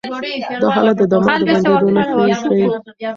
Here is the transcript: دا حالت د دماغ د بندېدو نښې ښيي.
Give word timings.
دا 0.61 0.67
حالت 0.75 0.95
د 1.01 1.03
دماغ 1.13 1.39
د 1.41 1.47
بندېدو 1.47 1.87
نښې 1.95 2.31
ښيي. 2.41 2.65